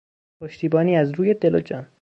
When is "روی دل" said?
1.11-1.55